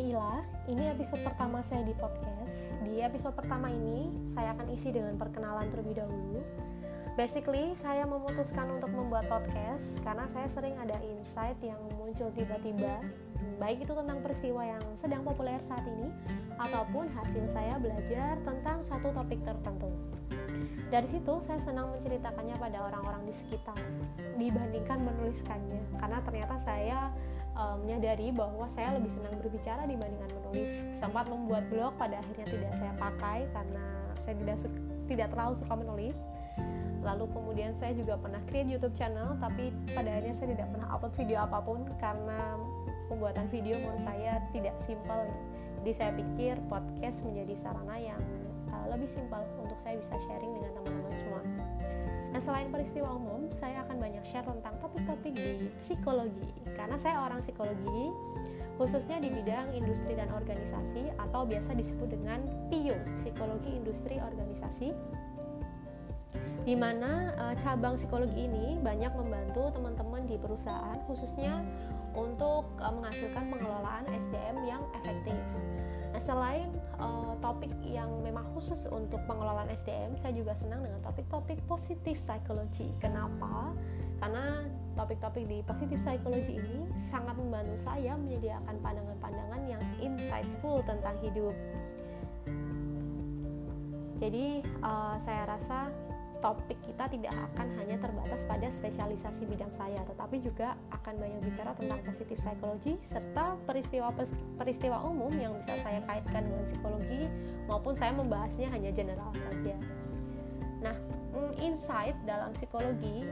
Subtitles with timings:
[0.00, 0.40] Ila.
[0.64, 2.72] Ini episode pertama saya di podcast.
[2.88, 6.40] Di episode pertama ini, saya akan isi dengan perkenalan terlebih dahulu.
[7.20, 13.04] Basically, saya memutuskan untuk membuat podcast karena saya sering ada insight yang muncul tiba-tiba,
[13.60, 16.08] baik itu tentang peristiwa yang sedang populer saat ini,
[16.56, 19.92] ataupun hasil saya belajar tentang satu topik tertentu.
[20.88, 23.76] Dari situ, saya senang menceritakannya pada orang-orang di sekitar,
[24.40, 27.12] dibandingkan menuliskannya, karena ternyata saya
[27.56, 30.70] um, menyadari bahwa saya lebih senang berbicara dibandingkan menulis.
[30.98, 33.84] Sempat membuat blog pada akhirnya tidak saya pakai karena
[34.20, 34.56] saya tidak
[35.08, 36.16] tidak terlalu suka menulis.
[37.00, 41.14] Lalu kemudian saya juga pernah create YouTube channel, tapi pada akhirnya saya tidak pernah upload
[41.16, 42.60] video apa pun karena
[43.08, 45.24] pembuatan video menurut saya tidak simpel.
[45.80, 48.20] Jadi saya pikir podcast menjadi sarana yang
[48.68, 50.70] uh, lebih simpel untuk saya bisa sharing dengan.
[50.76, 50.89] Nah,
[52.50, 56.50] selain peristiwa umum, saya akan banyak share tentang topik-topik di psikologi.
[56.74, 58.10] Karena saya orang psikologi,
[58.74, 64.90] khususnya di bidang industri dan organisasi atau biasa disebut dengan PIO, Psikologi Industri Organisasi.
[66.66, 71.62] Di mana e, cabang psikologi ini banyak membantu teman-teman di perusahaan khususnya
[72.18, 75.38] untuk e, menghasilkan pengelolaan SDM yang efektif.
[76.10, 77.19] Nah, selain uh,
[77.50, 82.86] topik yang memang khusus untuk pengelolaan SDM, saya juga senang dengan topik-topik positif psikologi.
[83.02, 83.74] Kenapa?
[84.22, 84.62] Karena
[84.94, 91.50] topik-topik di positif psikologi ini sangat membantu saya menyediakan pandangan-pandangan yang insightful tentang hidup.
[94.22, 95.90] Jadi, uh, saya rasa
[96.40, 101.76] topik kita tidak akan hanya terbatas pada spesialisasi bidang saya, tetapi juga akan banyak bicara
[101.76, 107.22] tentang positif psikologi serta peristiwa-peristiwa umum yang bisa saya kaitkan dengan psikologi
[107.68, 109.76] maupun saya membahasnya hanya general saja.
[110.80, 110.96] Nah,
[111.36, 113.28] mm, insight dalam psikologi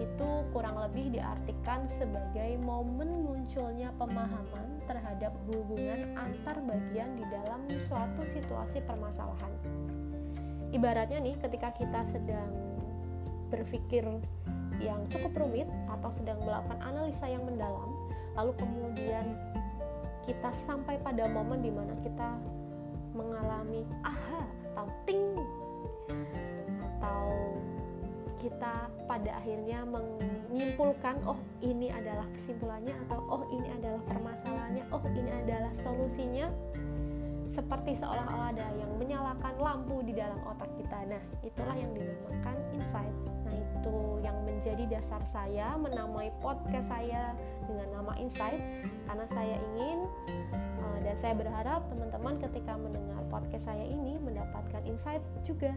[0.00, 8.24] itu kurang lebih diartikan sebagai momen munculnya pemahaman terhadap hubungan antar bagian di dalam suatu
[8.24, 9.52] situasi permasalahan
[10.70, 12.50] ibaratnya nih ketika kita sedang
[13.50, 14.06] berpikir
[14.80, 17.90] yang cukup rumit atau sedang melakukan analisa yang mendalam
[18.38, 19.36] lalu kemudian
[20.24, 22.38] kita sampai pada momen di mana kita
[23.12, 25.34] mengalami aha atau ting
[26.80, 27.26] atau
[28.40, 35.30] kita pada akhirnya menyimpulkan oh ini adalah kesimpulannya atau oh ini adalah permasalahannya oh ini
[35.44, 36.48] adalah solusinya
[37.50, 41.02] seperti seolah-olah ada yang menyalakan lampu di dalam otak kita.
[41.10, 43.10] Nah, itulah yang dinamakan insight.
[43.42, 47.34] Nah, itu yang menjadi dasar saya menamai podcast saya
[47.66, 48.62] dengan nama insight
[49.10, 49.98] karena saya ingin
[50.78, 55.74] uh, dan saya berharap teman-teman ketika mendengar podcast saya ini mendapatkan insight juga.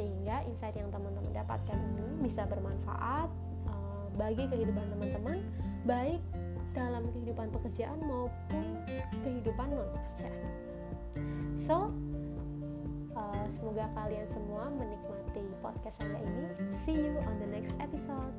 [0.00, 3.28] Sehingga insight yang teman-teman dapatkan ini bisa bermanfaat
[3.68, 5.44] uh, bagi kehidupan teman-teman
[5.84, 6.24] baik
[6.72, 8.64] dalam kehidupan pekerjaan maupun
[9.20, 10.40] kehidupan non pekerjaan.
[11.56, 11.90] So,
[13.16, 16.44] uh, semoga kalian semua menikmati podcast saya ini.
[16.84, 18.32] See you on the next episode.